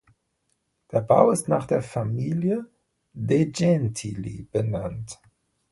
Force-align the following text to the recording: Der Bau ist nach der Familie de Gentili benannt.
Der 0.91 1.01
Bau 1.01 1.29
ist 1.29 1.47
nach 1.47 1.67
der 1.67 1.83
Familie 1.83 2.65
de 3.13 3.51
Gentili 3.51 4.47
benannt. 4.51 5.19